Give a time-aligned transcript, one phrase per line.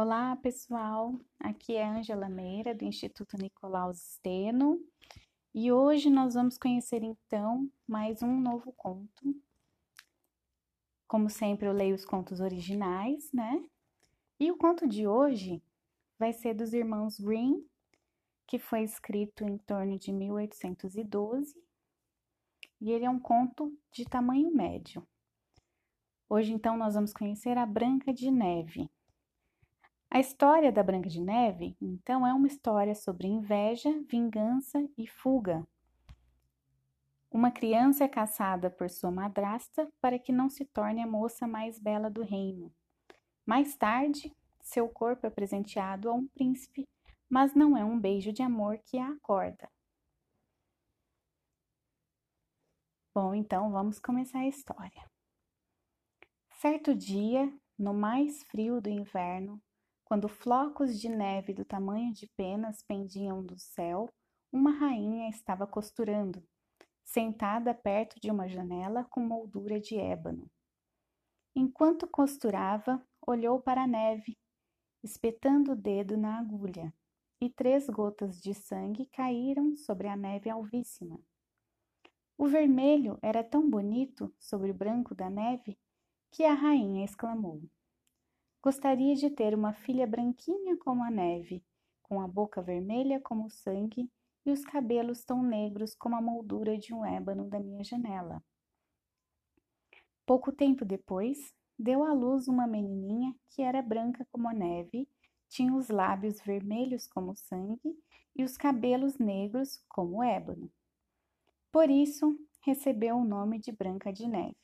[0.00, 1.18] Olá, pessoal.
[1.40, 4.80] Aqui é Ângela Meira, do Instituto Nicolaus Steno,
[5.52, 9.42] e hoje nós vamos conhecer então mais um novo conto.
[11.08, 13.60] Como sempre, eu leio os contos originais, né?
[14.38, 15.60] E o conto de hoje
[16.16, 17.66] vai ser dos irmãos Green,
[18.46, 21.60] que foi escrito em torno de 1812,
[22.80, 25.04] e ele é um conto de tamanho médio.
[26.28, 28.88] Hoje, então, nós vamos conhecer a Branca de Neve.
[30.10, 35.66] A história da Branca de Neve, então, é uma história sobre inveja, vingança e fuga.
[37.30, 41.78] Uma criança é caçada por sua madrasta para que não se torne a moça mais
[41.78, 42.74] bela do reino.
[43.44, 46.88] Mais tarde, seu corpo é presenteado a um príncipe,
[47.28, 49.70] mas não é um beijo de amor que a acorda.
[53.14, 55.04] Bom, então vamos começar a história.
[56.52, 59.60] Certo dia, no mais frio do inverno,
[60.08, 64.08] quando flocos de neve do tamanho de penas pendiam do céu,
[64.50, 66.42] uma rainha estava costurando,
[67.04, 70.50] sentada perto de uma janela com moldura de ébano.
[71.54, 74.38] Enquanto costurava, olhou para a neve,
[75.04, 76.90] espetando o dedo na agulha,
[77.38, 81.20] e três gotas de sangue caíram sobre a neve alvíssima.
[82.38, 85.78] O vermelho era tão bonito sobre o branco da neve
[86.30, 87.60] que a rainha exclamou:
[88.62, 91.62] Gostaria de ter uma filha branquinha como a neve,
[92.02, 94.10] com a boca vermelha como o sangue
[94.44, 98.42] e os cabelos tão negros como a moldura de um ébano da minha janela.
[100.26, 105.08] Pouco tempo depois, deu à luz uma menininha que era branca como a neve,
[105.48, 107.96] tinha os lábios vermelhos como o sangue
[108.34, 110.70] e os cabelos negros como o ébano.
[111.70, 114.56] Por isso, recebeu o nome de Branca de Neve.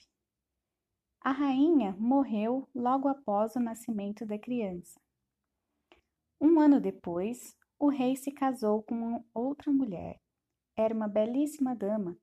[1.27, 5.01] A rainha morreu logo após o nascimento da criança.
[6.39, 10.21] Um ano depois, o rei se casou com outra mulher.
[10.77, 12.15] Era uma belíssima dama,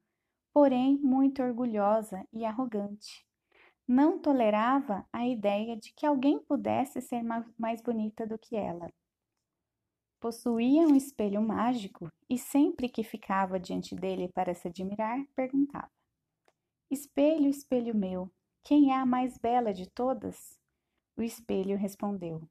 [0.54, 3.26] porém muito orgulhosa e arrogante.
[3.88, 7.24] Não tolerava a ideia de que alguém pudesse ser
[7.58, 8.88] mais bonita do que ela.
[10.20, 15.90] Possuía um espelho mágico e sempre que ficava diante dele para se admirar, perguntava:
[16.92, 18.32] Espelho, espelho meu,
[18.64, 20.60] quem é a mais bela de todas?
[21.18, 22.48] O espelho respondeu: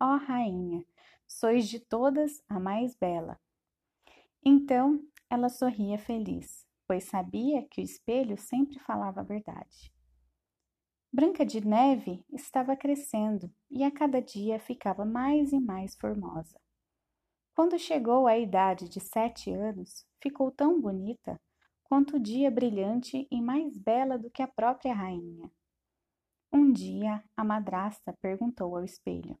[0.00, 0.84] Ó oh, rainha,
[1.26, 3.38] sois de todas a mais bela.
[4.44, 9.92] Então ela sorria feliz, pois sabia que o espelho sempre falava a verdade.
[11.12, 16.58] Branca de Neve estava crescendo e a cada dia ficava mais e mais formosa.
[17.54, 21.38] Quando chegou à idade de sete anos, ficou tão bonita
[21.90, 25.50] quanto dia brilhante e mais bela do que a própria rainha.
[26.52, 29.36] Um dia, a madrasta perguntou ao espelho: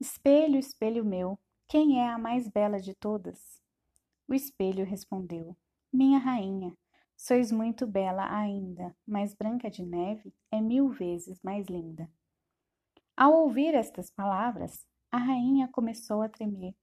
[0.00, 1.38] Espelho, espelho meu,
[1.68, 3.60] quem é a mais bela de todas?
[4.26, 5.54] O espelho respondeu:
[5.92, 6.74] Minha rainha,
[7.14, 12.10] sois muito bela ainda, mas Branca de Neve é mil vezes mais linda.
[13.14, 16.74] Ao ouvir estas palavras, a rainha começou a tremer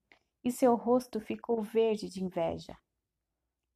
[0.44, 2.78] e seu rosto ficou verde de inveja.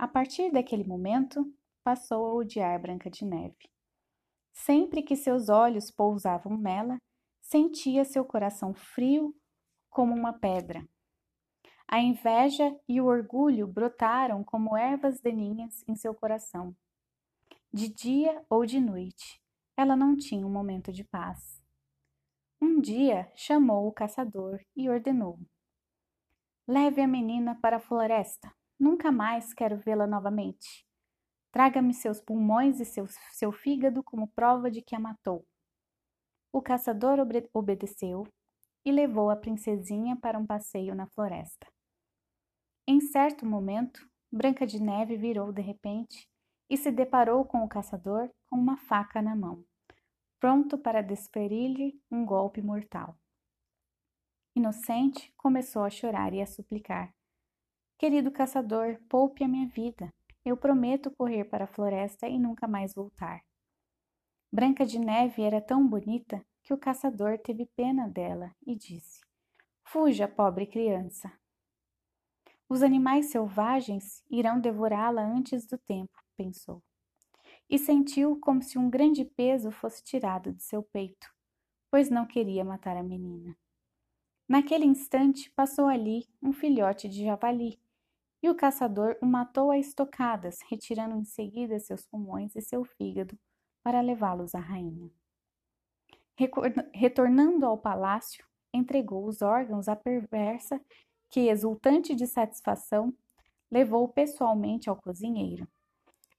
[0.02, 1.48] A partir daquele momento,
[1.84, 3.70] passou a odiar Branca de Neve.
[4.52, 6.98] Sempre que seus olhos pousavam nela,
[7.40, 9.32] sentia seu coração frio
[9.88, 10.84] como uma pedra.
[11.86, 16.74] A inveja e o orgulho brotaram como ervas daninhas em seu coração.
[17.72, 19.40] De dia ou de noite,
[19.76, 21.62] ela não tinha um momento de paz.
[22.60, 25.38] Um dia chamou o caçador e ordenou:
[26.66, 28.52] Leve a menina para a floresta.
[28.82, 30.84] Nunca mais quero vê-la novamente.
[31.52, 35.46] Traga-me seus pulmões e seu, seu fígado como prova de que a matou.
[36.52, 37.18] O caçador
[37.54, 38.26] obedeceu
[38.84, 41.64] e levou a princesinha para um passeio na floresta.
[42.84, 46.28] Em certo momento, Branca de Neve virou de repente
[46.68, 49.64] e se deparou com o caçador com uma faca na mão,
[50.40, 53.16] pronto para desferir-lhe um golpe mortal.
[54.56, 57.14] Inocente, começou a chorar e a suplicar:
[58.02, 60.12] Querido caçador, poupe a minha vida.
[60.44, 63.44] Eu prometo correr para a floresta e nunca mais voltar.
[64.52, 69.20] Branca de Neve era tão bonita que o caçador teve pena dela e disse:
[69.84, 71.32] Fuja, pobre criança.
[72.68, 76.82] Os animais selvagens irão devorá-la antes do tempo, pensou.
[77.70, 81.32] E sentiu como se um grande peso fosse tirado de seu peito,
[81.88, 83.56] pois não queria matar a menina.
[84.48, 87.80] Naquele instante passou ali um filhote de javali
[88.42, 93.38] e o caçador o matou a estocadas, retirando em seguida seus pulmões e seu fígado
[93.82, 95.10] para levá-los à rainha.
[96.92, 98.44] Retornando ao palácio,
[98.74, 100.80] entregou os órgãos à perversa
[101.30, 103.14] que, exultante de satisfação,
[103.70, 105.68] levou pessoalmente ao cozinheiro,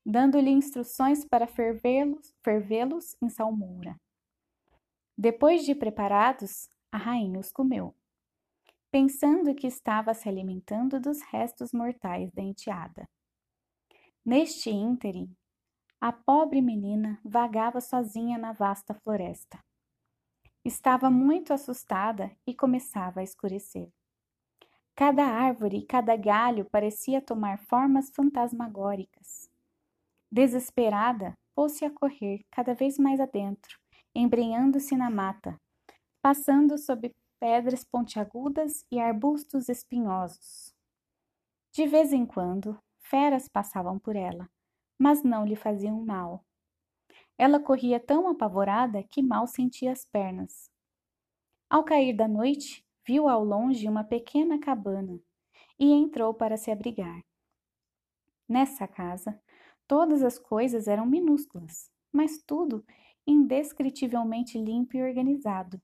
[0.05, 2.79] dando-lhe instruções para fervê-los fervê
[3.21, 3.95] em salmoura.
[5.17, 7.95] Depois de preparados, a rainha os comeu,
[8.93, 13.09] pensando que estava se alimentando dos restos mortais da enteada.
[14.23, 15.35] Neste ínterim,
[15.99, 19.57] a pobre menina vagava sozinha na vasta floresta.
[20.63, 23.89] Estava muito assustada e começava a escurecer.
[24.95, 29.49] Cada árvore e cada galho parecia tomar formas fantasmagóricas.
[30.31, 33.75] Desesperada, pôs-se a correr cada vez mais adentro,
[34.13, 35.59] embrenhando-se na mata,
[36.21, 37.11] passando sob
[37.43, 40.73] pedras pontiagudas e arbustos espinhosos.
[41.73, 44.49] De vez em quando, feras passavam por ela,
[44.97, 46.45] mas não lhe faziam mal.
[47.37, 50.71] Ela corria tão apavorada que mal sentia as pernas.
[51.69, 55.19] Ao cair da noite, viu ao longe uma pequena cabana
[55.77, 57.19] e entrou para se abrigar.
[58.47, 59.37] Nessa casa,
[59.85, 62.85] todas as coisas eram minúsculas, mas tudo
[63.27, 65.81] indescritivelmente limpo e organizado.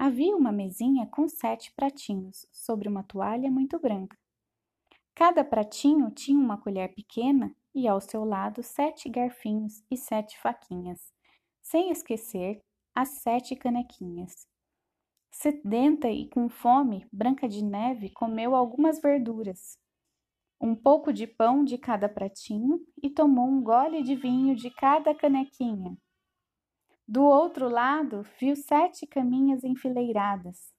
[0.00, 4.16] Havia uma mesinha com sete pratinhos sobre uma toalha muito branca.
[5.12, 11.12] Cada pratinho tinha uma colher pequena e ao seu lado sete garfinhos e sete faquinhas,
[11.60, 12.62] sem esquecer
[12.94, 14.46] as sete canequinhas.
[15.32, 19.76] Sedenta e com fome, Branca de Neve comeu algumas verduras,
[20.60, 25.12] um pouco de pão de cada pratinho e tomou um gole de vinho de cada
[25.12, 25.96] canequinha.
[27.08, 30.72] Do outro lado, viu sete caminhas enfileiradas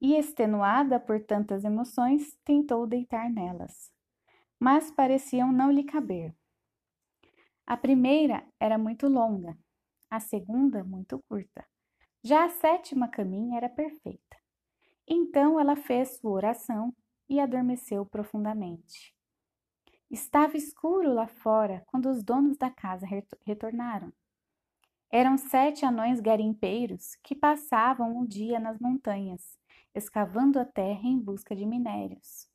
[0.00, 3.92] e, extenuada por tantas emoções, tentou deitar nelas
[4.64, 6.34] mas pareciam não lhe caber.
[7.66, 9.58] A primeira era muito longa,
[10.10, 11.66] a segunda muito curta.
[12.22, 14.38] Já a sétima caminha era perfeita.
[15.06, 16.94] Então ela fez sua oração
[17.28, 19.14] e adormeceu profundamente.
[20.10, 23.06] Estava escuro lá fora quando os donos da casa
[23.44, 24.10] retornaram.
[25.14, 29.56] Eram sete anões garimpeiros que passavam o dia nas montanhas,
[29.94, 32.52] escavando a terra em busca de minérios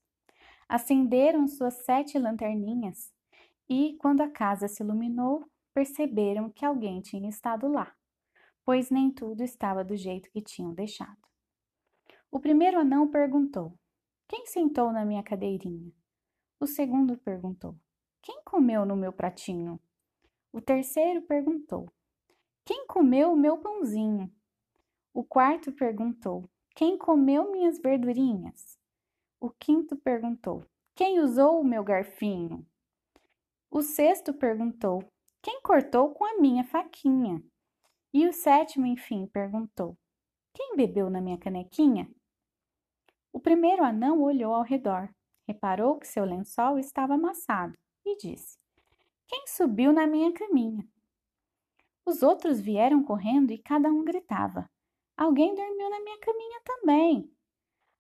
[0.70, 3.12] acenderam suas sete lanterninhas
[3.68, 7.92] e, quando a casa se iluminou, perceberam que alguém tinha estado lá,
[8.64, 11.18] pois nem tudo estava do jeito que tinham deixado.
[12.32, 13.74] O primeiro anão perguntou:
[14.28, 15.92] Quem sentou na minha cadeirinha?
[16.60, 17.76] O segundo perguntou:
[18.22, 19.80] Quem comeu no meu pratinho?
[20.52, 21.92] O terceiro perguntou:
[22.70, 24.32] Quem comeu o meu pãozinho?
[25.12, 28.78] O quarto perguntou: Quem comeu minhas verdurinhas?
[29.40, 30.64] O quinto perguntou:
[30.94, 32.64] Quem usou o meu garfinho?
[33.72, 35.04] O sexto perguntou:
[35.42, 37.44] Quem cortou com a minha faquinha?
[38.14, 39.98] E o sétimo, enfim, perguntou:
[40.54, 42.08] Quem bebeu na minha canequinha?
[43.34, 45.10] O primeiro anão olhou ao redor,
[45.48, 47.76] reparou que seu lençol estava amassado
[48.06, 48.60] e disse:
[49.28, 50.88] Quem subiu na minha caminha?
[52.10, 54.70] Os outros vieram correndo e cada um gritava:
[55.16, 57.32] Alguém dormiu na minha caminha também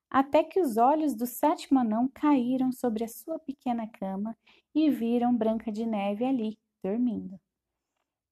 [0.10, 4.36] até que os olhos do sétimo anão caíram sobre a sua pequena cama
[4.74, 7.40] e viram Branca de Neve ali, dormindo.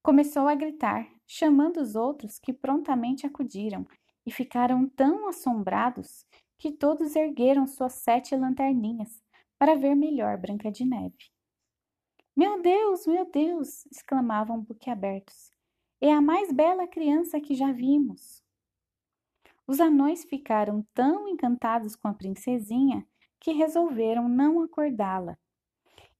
[0.01, 3.85] Começou a gritar, chamando os outros que prontamente acudiram
[4.25, 6.25] e ficaram tão assombrados
[6.57, 9.21] que todos ergueram suas sete lanterninhas
[9.59, 11.29] para ver melhor Branca de Neve.
[12.35, 13.85] Meu Deus, meu Deus!
[13.91, 15.56] exclamavam boquiabertos.
[15.99, 18.43] É a mais bela criança que já vimos.
[19.65, 23.05] Os anões ficaram tão encantados com a princesinha
[23.39, 25.37] que resolveram não acordá-la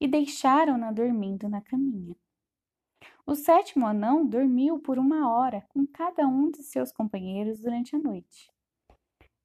[0.00, 2.16] e deixaram-na dormindo na caminha.
[3.24, 7.98] O sétimo anão dormiu por uma hora com cada um de seus companheiros durante a
[7.98, 8.50] noite.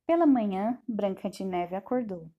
[0.06, 2.30] Pela manhã, Branca de Neve acordou.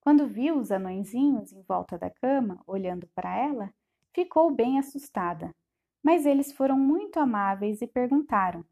[0.00, 3.74] Quando viu os anõezinhos em volta da cama, olhando para ela,
[4.14, 5.54] ficou bem assustada.
[6.06, 8.64] Mas eles foram muito amáveis e perguntaram: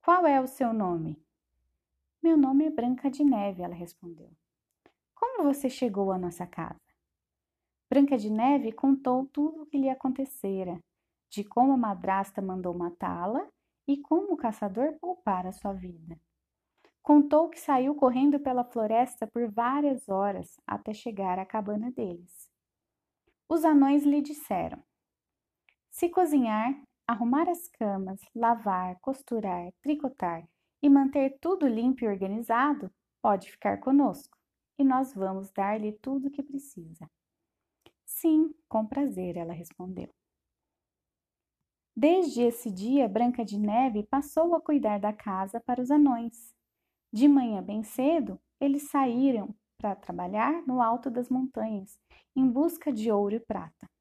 [0.00, 1.20] qual é o seu nome?
[2.22, 4.30] Meu nome é Branca de Neve, ela respondeu.
[5.12, 6.78] Como você chegou à nossa casa?
[7.90, 10.78] Branca de Neve contou tudo o que lhe acontecera,
[11.28, 13.44] de como a madrasta mandou matá-la
[13.84, 16.16] e como o caçador poupara sua vida.
[17.02, 22.48] Contou que saiu correndo pela floresta por várias horas até chegar à cabana deles.
[23.48, 24.80] Os anões lhe disseram:
[25.92, 26.74] Se cozinhar,
[27.06, 30.48] arrumar as camas, lavar, costurar, tricotar
[30.82, 34.36] e manter tudo limpo e organizado, pode ficar conosco
[34.78, 37.06] e nós vamos dar-lhe tudo o que precisa.
[38.06, 40.08] Sim, com prazer, ela respondeu.
[41.94, 46.54] Desde esse dia, Branca de Neve passou a cuidar da casa para os anões.
[47.12, 51.98] De manhã bem cedo, eles saíram para trabalhar no alto das montanhas,
[52.34, 53.91] em busca de ouro e prata.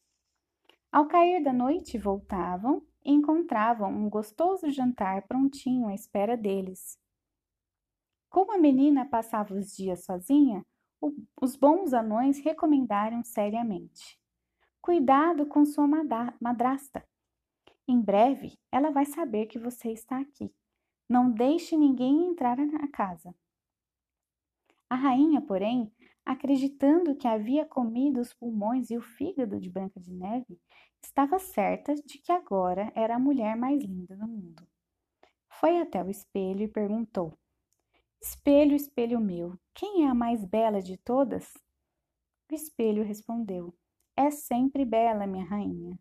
[0.91, 6.99] Ao cair da noite, voltavam e encontravam um gostoso jantar prontinho à espera deles.
[8.29, 10.65] Como a menina passava os dias sozinha,
[11.41, 14.19] os bons anões recomendaram seriamente:
[14.81, 15.87] Cuidado com sua
[16.41, 17.07] madrasta.
[17.87, 20.53] Em breve ela vai saber que você está aqui.
[21.07, 23.33] Não deixe ninguém entrar na casa.
[24.89, 25.89] A rainha, porém,
[26.25, 30.59] acreditando que havia comido os pulmões e o fígado de Branca de Neve,
[31.01, 34.67] estava certa de que agora era a mulher mais linda do mundo.
[35.59, 37.37] Foi até o espelho e perguntou:
[38.21, 41.53] Espelho, espelho meu, quem é a mais bela de todas?
[42.49, 43.73] O espelho respondeu:
[44.15, 45.97] É sempre bela, minha rainha.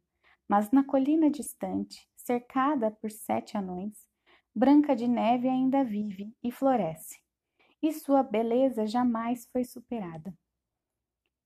[0.48, 4.08] Mas na colina distante, cercada por sete anões,
[4.54, 7.20] Branca de Neve ainda vive e floresce,
[7.82, 10.34] e sua beleza jamais foi superada.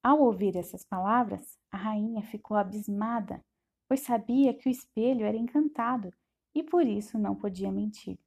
[0.03, 3.43] Ao ouvir essas palavras, a rainha ficou abismada,
[3.89, 6.13] pois sabia que o espelho era encantado
[6.55, 8.19] e por isso não podia mentir.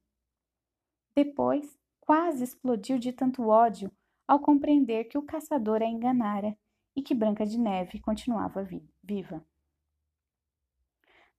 [1.14, 3.90] Depois, quase explodiu de tanto ódio
[4.26, 6.56] ao compreender que o caçador a enganara
[6.94, 8.66] e que Branca de Neve continuava
[9.02, 9.44] viva.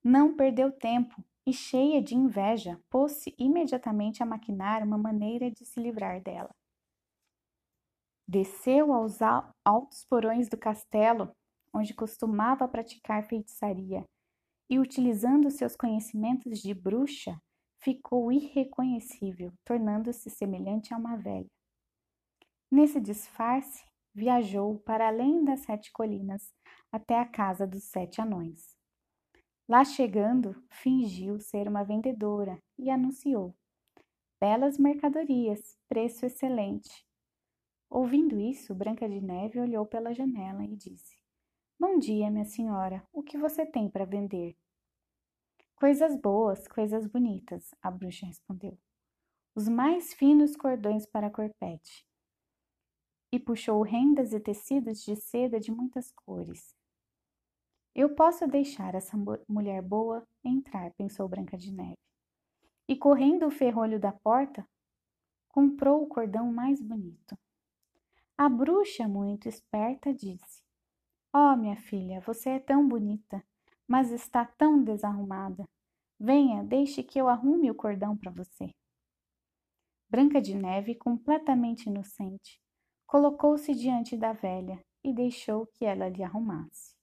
[0.04, 5.80] Não perdeu tempo e, cheia de inveja, pôs-se imediatamente a maquinar uma maneira de se
[5.82, 6.56] livrar dela.
[8.32, 9.24] Desceu aos
[9.66, 11.36] altos porões do castelo,
[11.74, 14.06] onde costumava praticar feitiçaria,
[14.70, 17.42] e, utilizando seus conhecimentos de bruxa,
[17.82, 21.50] ficou irreconhecível, tornando-se semelhante a uma velha.
[22.72, 23.84] Nesse disfarce,
[24.14, 26.54] viajou para além das sete colinas
[26.92, 28.78] até a casa dos sete anões.
[29.68, 33.56] Lá chegando, fingiu ser uma vendedora e anunciou:
[34.40, 37.09] Belas mercadorias, preço excelente.
[37.90, 41.18] Ouvindo isso, Branca de Neve olhou pela janela e disse:
[41.80, 44.56] Bom dia, minha senhora, o que você tem para vender?
[45.76, 48.78] Coisas boas, coisas bonitas, a bruxa respondeu.
[49.56, 52.06] Os mais finos cordões para corpete.
[53.32, 56.76] E puxou rendas e tecidos de seda de muitas cores.
[57.96, 59.18] Eu posso deixar essa
[59.48, 61.98] mulher boa entrar, pensou Branca de Neve.
[62.88, 64.68] E correndo o ferrolho da porta,
[65.48, 67.38] comprou o cordão mais bonito.
[68.40, 70.64] A bruxa, muito esperta, disse:
[71.34, 73.44] Oh, minha filha, você é tão bonita
[73.90, 75.68] mas está tão desarrumada.
[76.20, 78.70] Venha, deixe que eu arrume o cordão para você.
[80.08, 82.62] Branca de Neve, completamente inocente,
[83.08, 86.94] colocou-se diante da velha e deixou que ela lhe arrumasse.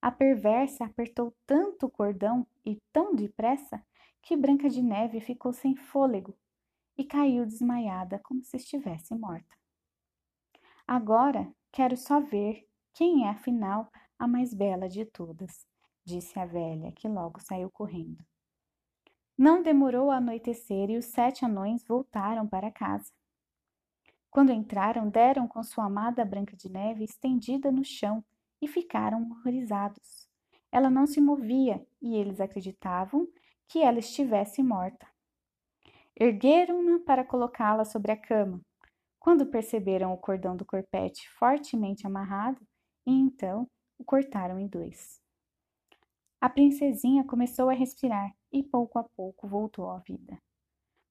[0.00, 3.84] A perversa apertou tanto o cordão e tão depressa
[4.22, 6.36] que Branca de Neve ficou sem fôlego
[6.96, 9.63] e caiu desmaiada como se estivesse morta.
[10.86, 15.66] Agora quero só ver quem é afinal a mais bela de todas,
[16.04, 18.24] disse a velha, que logo saiu correndo.
[19.36, 23.10] Não demorou a anoitecer e os sete anões voltaram para casa.
[24.30, 28.24] Quando entraram, deram com sua amada Branca de Neve estendida no chão
[28.60, 30.28] e ficaram horrorizados.
[30.70, 33.26] Ela não se movia e eles acreditavam
[33.66, 35.06] que ela estivesse morta.
[36.14, 38.60] Ergueram-na para colocá-la sobre a cama,
[39.24, 42.60] quando perceberam o cordão do corpete fortemente amarrado,
[43.06, 43.66] e então
[43.98, 45.18] o cortaram em dois.
[46.38, 50.36] A princesinha começou a respirar e pouco a pouco voltou à vida.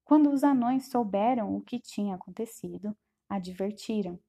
[0.06, 2.96] Quando os anões souberam o que tinha acontecido,
[3.28, 4.20] advertiram.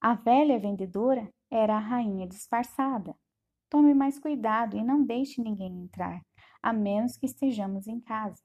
[0.00, 3.16] A velha vendedora era a rainha disfarçada.
[3.68, 6.20] Tome mais cuidado e não deixe ninguém entrar,
[6.62, 8.40] a menos que estejamos em casa.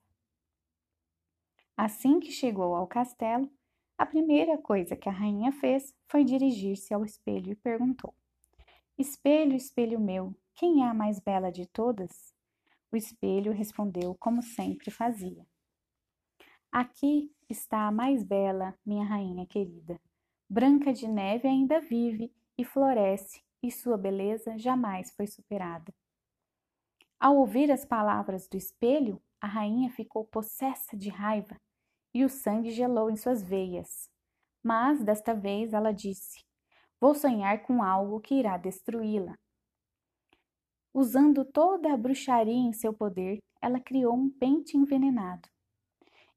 [1.77, 3.47] Assim que chegou ao castelo,
[3.99, 8.15] a primeira coisa que a rainha fez foi dirigir-se ao espelho e perguntou:
[8.97, 12.33] Espelho, espelho meu, quem é a mais bela de todas?
[12.89, 15.45] O espelho respondeu como sempre fazia.
[16.71, 19.99] Aqui está a mais bela, minha rainha querida.
[20.49, 25.93] Branca de Neve ainda vive e floresce, e sua beleza jamais foi superada.
[27.19, 31.59] Ao ouvir as palavras do espelho, a rainha ficou possessa de raiva
[32.13, 34.09] e o sangue gelou em suas veias.
[34.63, 36.43] Mas desta vez ela disse:
[36.99, 39.37] Vou sonhar com algo que irá destruí-la.
[40.93, 45.47] Usando toda a bruxaria em seu poder, ela criou um pente envenenado.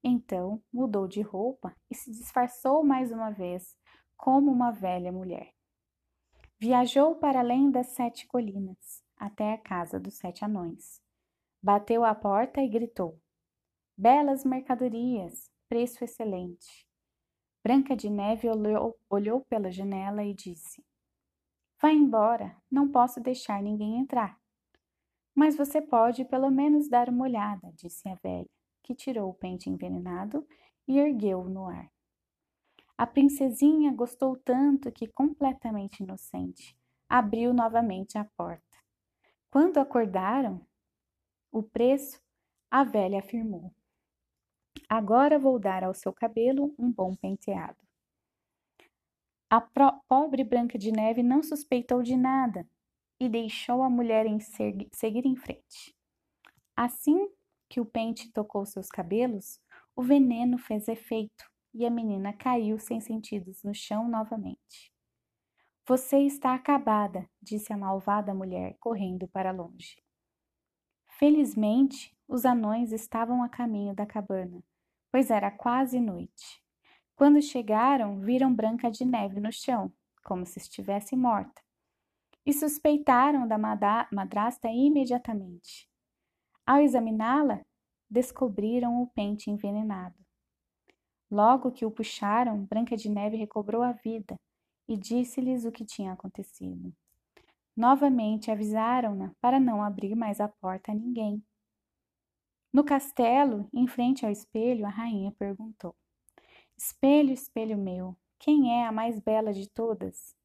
[0.05, 3.77] Então mudou de roupa e se disfarçou mais uma vez
[4.17, 5.53] como uma velha mulher.
[6.59, 11.01] Viajou para além das sete colinas, até a casa dos sete anões.
[11.61, 13.21] Bateu à porta e gritou:
[13.97, 16.87] Belas mercadorias, preço excelente.
[17.65, 20.85] Branca de Neve olhou, olhou pela janela e disse:
[21.81, 24.39] Vá embora, não posso deixar ninguém entrar.
[25.35, 28.51] Mas você pode pelo menos dar uma olhada, disse a velha,
[28.83, 30.47] que tirou o pente envenenado
[30.87, 31.91] e ergueu-o no ar.
[32.99, 36.77] A princesinha gostou tanto que, completamente inocente,
[37.09, 38.77] abriu novamente a porta.
[39.51, 40.61] Quando acordaram
[41.51, 42.21] o preço,
[42.71, 43.73] a velha afirmou:
[44.89, 47.79] Agora vou dar ao seu cabelo um bom penteado.
[49.51, 49.61] A
[50.09, 52.67] pobre Branca de Neve não suspeitou de nada
[53.21, 55.95] e deixou a mulher em seguir em frente.
[56.75, 57.29] Assim
[57.69, 59.61] que o pente tocou seus cabelos,
[59.95, 64.93] o veneno fez efeito e a menina caiu sem sentidos no chão novamente.
[65.87, 69.97] Você está acabada, disse a malvada mulher, correndo para longe.
[71.23, 74.61] Felizmente, os anões estavam a caminho da cabana,
[75.09, 76.61] pois era quase noite.
[77.15, 79.93] Quando chegaram, viram Branca de Neve no chão,
[80.25, 81.63] como se estivesse morta,
[82.45, 85.89] e suspeitaram da madrasta imediatamente.
[86.67, 87.61] Ao examiná-la,
[88.11, 90.19] descobriram o pente envenenado.
[91.31, 94.35] Logo que o puxaram, Branca de Neve recobrou a vida
[94.89, 96.93] e disse-lhes o que tinha acontecido.
[97.77, 101.43] Novamente avisaram-na para não abrir mais a porta a ninguém.
[102.73, 105.95] No castelo, em frente ao espelho, a rainha perguntou:
[106.77, 110.37] Espelho, espelho meu, quem é a mais bela de todas?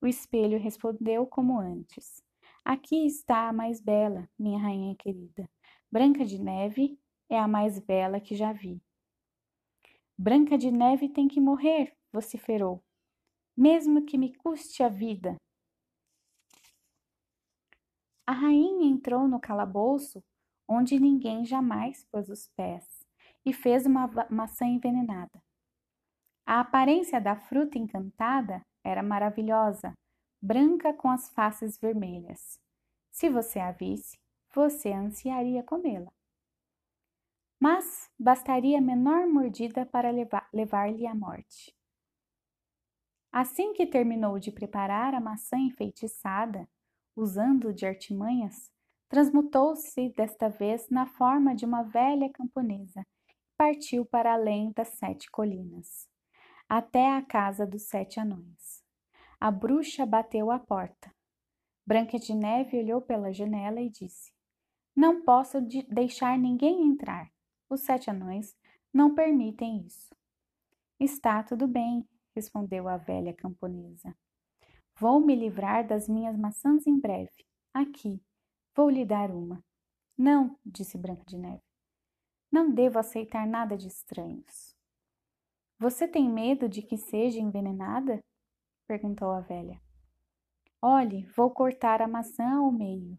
[0.00, 2.22] O espelho respondeu como antes:
[2.64, 5.48] Aqui está a mais bela, minha rainha querida.
[5.90, 6.98] Branca de Neve
[7.28, 8.80] é a mais bela que já vi.
[10.16, 12.82] Branca de Neve tem que morrer, vociferou,
[13.56, 15.36] mesmo que me custe a vida.
[18.30, 20.22] A rainha entrou no calabouço
[20.68, 22.86] onde ninguém jamais pôs os pés
[23.44, 25.42] e fez uma maçã envenenada.
[26.46, 29.94] A aparência da fruta encantada era maravilhosa,
[30.40, 32.60] branca com as faces vermelhas.
[33.10, 34.16] Se você a visse,
[34.54, 36.12] você ansiaria comê-la
[37.58, 40.08] mas bastaria a menor mordida para
[40.52, 41.76] levar-lhe a morte.
[43.32, 46.66] Assim que terminou de preparar a maçã enfeitiçada,
[47.16, 48.70] usando de artimanhas,
[49.08, 55.30] transmutou-se desta vez na forma de uma velha camponesa e partiu para além das sete
[55.30, 56.08] colinas,
[56.68, 58.84] até a casa dos sete anões.
[59.40, 61.12] A bruxa bateu à porta.
[61.86, 64.32] Branca de Neve olhou pela janela e disse:
[64.94, 67.30] Não posso de deixar ninguém entrar.
[67.68, 68.54] Os sete anões
[68.92, 70.14] não permitem isso.
[70.98, 74.14] Está tudo bem, respondeu a velha camponesa.
[75.00, 77.46] Vou me livrar das minhas maçãs em breve.
[77.72, 78.22] Aqui,
[78.76, 79.64] vou lhe dar uma.
[80.14, 81.62] Não, disse Branca de Neve.
[82.52, 84.76] Não devo aceitar nada de estranhos.
[85.78, 88.22] Você tem medo de que seja envenenada?
[88.86, 89.80] perguntou a velha.
[90.82, 93.18] Olhe, vou cortar a maçã ao meio.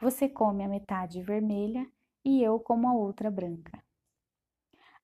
[0.00, 1.88] Você come a metade vermelha
[2.24, 3.80] e eu como a outra branca.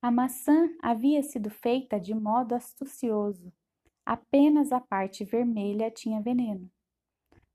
[0.03, 3.53] A maçã havia sido feita de modo astucioso.
[4.07, 6.71] Apenas a parte vermelha tinha veneno.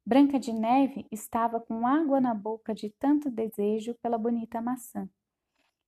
[0.06, 5.10] Branca de Neve estava com água na boca de tanto desejo pela bonita maçã.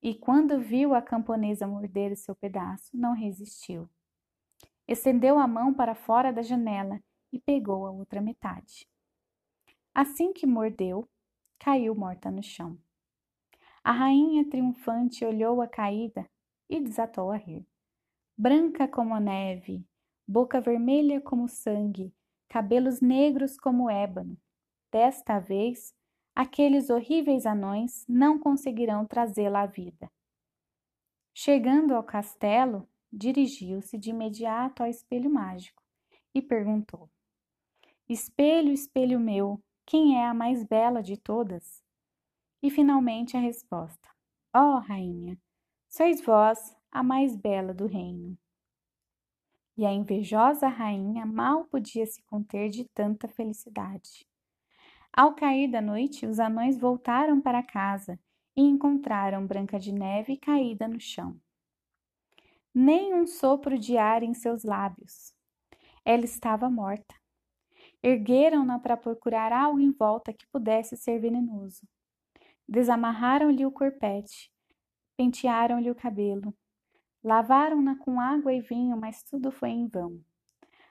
[0.01, 3.89] E quando viu a camponesa morder o seu pedaço, não resistiu.
[4.87, 8.87] Estendeu a mão para fora da janela e pegou a outra metade.
[9.93, 11.09] Assim que mordeu,
[11.59, 12.77] caiu morta no chão.
[13.83, 16.25] A rainha triunfante olhou a caída
[16.69, 17.67] e desatou a rir.
[18.37, 19.85] Branca como a neve,
[20.27, 22.13] boca vermelha como sangue,
[22.47, 24.37] cabelos negros como ébano.
[24.91, 25.93] Desta vez,
[26.35, 30.11] aqueles horríveis anões não conseguirão trazê-la à vida.
[31.33, 35.81] Chegando ao castelo, dirigiu-se de imediato ao espelho mágico
[36.33, 37.09] e perguntou:
[38.07, 41.83] Espelho, espelho meu, quem é a mais bela de todas?
[42.61, 44.09] E finalmente a resposta:
[44.55, 45.37] Ó oh, rainha,
[45.95, 48.35] Sois vós a mais bela do reino.
[49.77, 54.27] E a invejosa rainha mal podia se conter de tanta felicidade.
[55.11, 58.19] Ao cair da noite, os anões voltaram para casa
[58.55, 61.39] e encontraram Branca de Neve caída no chão.
[62.73, 65.33] Nem um sopro de ar em seus lábios.
[66.05, 67.15] Ela estava morta.
[68.01, 71.87] Ergueram-na para procurar algo em volta que pudesse ser venenoso.
[72.67, 74.53] Desamarraram-lhe o corpete
[75.17, 76.53] pentearam-lhe o cabelo,
[77.23, 80.19] lavaram-na com água e vinho, mas tudo foi em vão.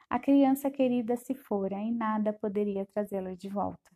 [0.08, 3.90] A criança querida se fora e nada poderia trazê-la de volta.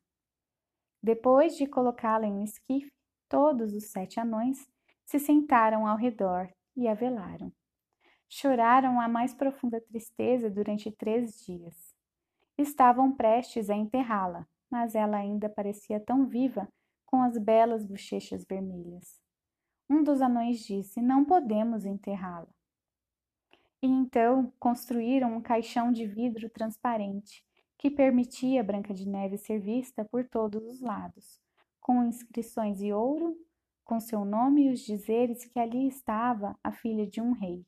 [1.02, 2.92] Depois de colocá-la em um esquife,
[3.28, 4.68] todos os sete anões
[5.04, 7.52] se sentaram ao redor e a velaram.
[8.28, 11.94] Choraram a mais profunda tristeza durante três dias.
[12.58, 16.68] Estavam prestes a enterrá-la, mas ela ainda parecia tão viva
[17.04, 19.25] com as belas bochechas vermelhas.
[19.88, 22.48] Um dos anões disse: Não podemos enterrá-la.
[23.82, 27.44] E então construíram um caixão de vidro transparente
[27.78, 31.40] que permitia Branca de Neve ser vista por todos os lados,
[31.80, 33.36] com inscrições de ouro,
[33.84, 37.64] com seu nome e os dizeres que ali estava a filha de um rei.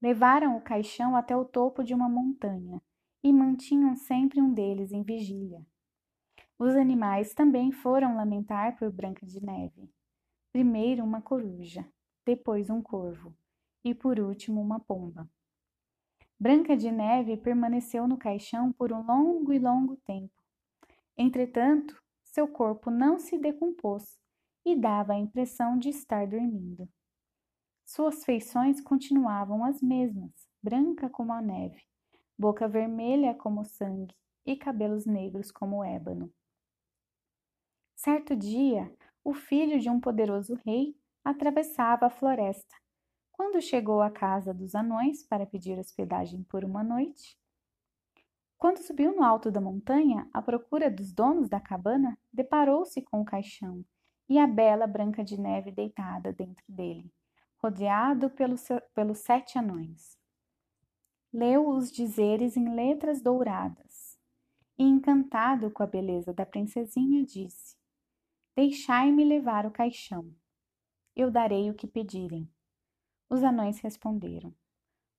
[0.00, 2.80] Levaram o caixão até o topo de uma montanha
[3.22, 5.60] e mantinham sempre um deles em vigília.
[6.58, 9.90] Os animais também foram lamentar por Branca de Neve.
[10.56, 11.86] Primeiro uma coruja,
[12.24, 13.36] depois um corvo
[13.84, 15.28] e por último uma pomba.
[16.40, 20.32] Branca de Neve permaneceu no caixão por um longo e longo tempo.
[21.14, 24.18] Entretanto, seu corpo não se decompôs
[24.64, 26.88] e dava a impressão de estar dormindo.
[27.84, 31.82] Suas feições continuavam as mesmas, branca como a neve,
[32.38, 34.16] boca vermelha como sangue
[34.46, 36.32] e cabelos negros como ébano.
[37.94, 38.90] Certo dia,
[39.26, 42.76] o filho de um poderoso rei atravessava a floresta
[43.32, 47.36] quando chegou à casa dos anões para pedir hospedagem por uma noite,
[48.56, 53.24] quando subiu no alto da montanha à procura dos donos da cabana, deparou-se com o
[53.24, 53.84] caixão
[54.28, 57.12] e a bela Branca de Neve deitada dentro dele,
[57.58, 58.62] rodeado pelos,
[58.94, 60.16] pelos sete anões.
[61.32, 64.16] Leu os dizeres em letras douradas
[64.78, 67.76] e, encantado com a beleza da princesinha, disse:
[68.56, 70.34] Deixai-me levar o caixão.
[71.14, 72.50] Eu darei o que pedirem.
[73.28, 74.54] Os anões responderam: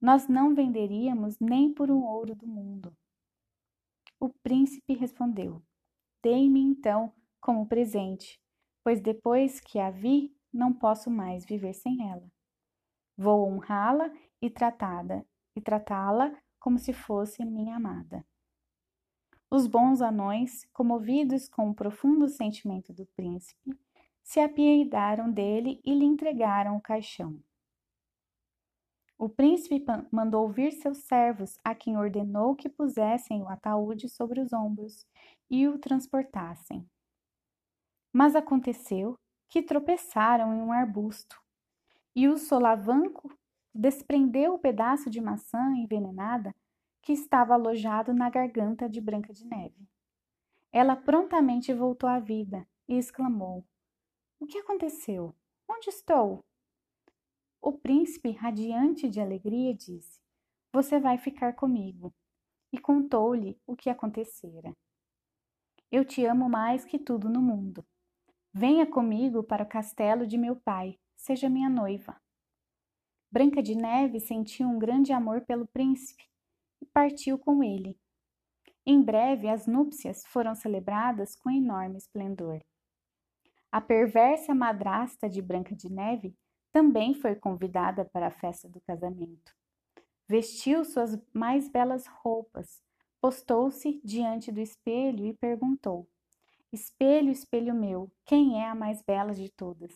[0.02, 2.97] Nós não venderíamos nem por um ouro do mundo.
[4.19, 5.62] O príncipe respondeu:
[6.23, 8.41] Dei-me então como presente,
[8.84, 12.28] pois depois que a vi, não posso mais viver sem ela.
[13.15, 15.23] Vou honrá-la e tratá-la
[15.56, 18.26] e tratá-la como se fosse minha amada.
[19.49, 23.79] Os bons anões, comovidos com o profundo sentimento do príncipe,
[24.21, 27.41] se apiedaram dele e lhe entregaram o caixão.
[29.17, 29.81] O príncipe
[30.12, 35.07] mandou vir seus servos, a quem ordenou que pusessem o ataúde sobre os ombros
[35.49, 36.86] e o transportassem.
[38.12, 41.41] Mas aconteceu que tropeçaram em um arbusto,
[42.13, 43.33] e o solavanco
[43.73, 46.53] desprendeu o pedaço de maçã envenenada
[47.07, 49.87] que estava alojado na garganta de Branca de Neve.
[50.73, 53.65] Ela prontamente voltou à vida e exclamou:
[54.37, 55.33] O que aconteceu?
[55.69, 56.43] Onde estou?
[57.61, 60.19] O príncipe, radiante de alegria, disse:
[60.73, 62.13] Você vai ficar comigo.
[62.73, 64.75] E contou-lhe o que acontecera.
[65.89, 67.85] Eu te amo mais que tudo no mundo.
[68.51, 72.21] Venha comigo para o castelo de meu pai, seja minha noiva.
[73.31, 76.27] Branca de Neve sentiu um grande amor pelo príncipe
[76.81, 77.97] e partiu com ele.
[78.85, 82.61] Em breve, as núpcias foram celebradas com enorme esplendor.
[83.71, 86.33] A perversa madrasta de Branca de Neve
[86.71, 89.53] também foi convidada para a festa do casamento.
[90.29, 92.81] Vestiu suas mais belas roupas,
[93.21, 96.07] postou-se diante do espelho e perguntou:
[96.71, 99.93] Espelho, espelho meu, quem é a mais bela de todas?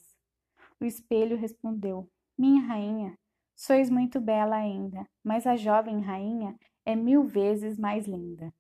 [0.80, 3.18] O espelho respondeu: Minha rainha,
[3.56, 8.54] sois muito bela ainda, mas a jovem rainha é mil vezes mais linda.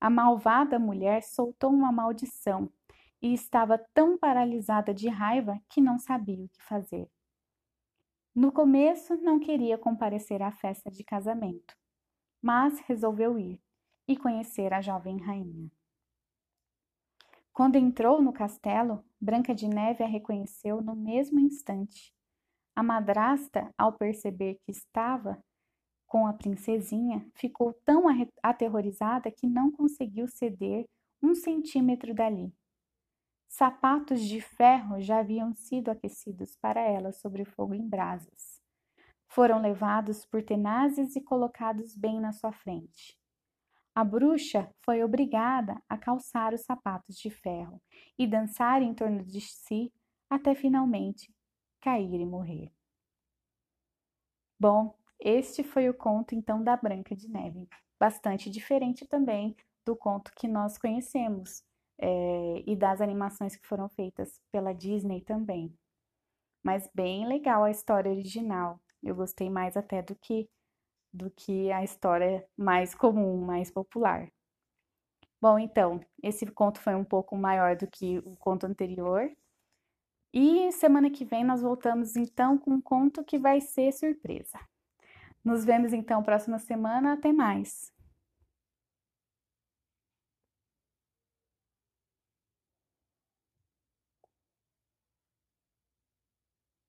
[0.00, 2.72] A malvada mulher soltou uma maldição
[3.20, 7.08] e estava tão paralisada de raiva que não sabia o que fazer.
[8.34, 11.76] No começo não queria comparecer à festa de casamento,
[12.40, 13.60] mas resolveu ir
[14.06, 15.70] e conhecer a jovem rainha.
[17.52, 22.14] Quando entrou no castelo, Branca de Neve a reconheceu no mesmo instante.
[22.76, 25.42] A madrasta, ao perceber que estava
[26.08, 28.04] com a princesinha, ficou tão
[28.42, 30.86] aterrorizada que não conseguiu ceder
[31.22, 32.52] um centímetro dali.
[33.46, 38.60] Sapatos de ferro já haviam sido aquecidos para ela sobre fogo em brasas.
[39.28, 43.18] Foram levados por tenazes e colocados bem na sua frente.
[43.94, 47.82] A bruxa foi obrigada a calçar os sapatos de ferro
[48.18, 49.92] e dançar em torno de si
[50.30, 51.34] até finalmente
[51.80, 52.72] cair e morrer.
[54.58, 60.32] Bom, este foi o conto então da Branca de Neve, bastante diferente também do conto
[60.34, 61.62] que nós conhecemos,
[61.98, 65.74] é, e das animações que foram feitas pela Disney também.
[66.62, 68.80] Mas bem legal a história original.
[69.02, 70.48] Eu gostei mais até do que
[71.12, 74.30] do que a história mais comum, mais popular.
[75.40, 79.30] Bom, então, esse conto foi um pouco maior do que o conto anterior,
[80.32, 84.58] E semana que vem nós voltamos então com um conto que vai ser surpresa.
[85.44, 87.14] Nos vemos então próxima semana.
[87.14, 87.97] Até mais!